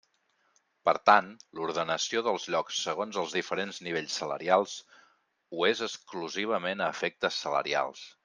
[0.87, 1.27] Per tant,
[1.57, 4.75] l'ordenació dels llocs segons els diferents nivells salarials
[5.59, 8.05] ho és exclusivament a efectes salarials.